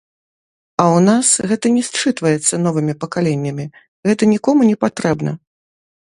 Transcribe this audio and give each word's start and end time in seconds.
А 0.83 0.83
ў 0.95 0.99
нас 1.09 1.27
гэта 1.51 1.67
не 1.75 1.83
счытваецца 1.89 2.59
новымі 2.65 2.95
пакаленнямі, 3.03 3.65
гэта 4.09 4.23
нікому 4.33 4.61
не 4.71 4.77
патрэбна. 4.85 5.31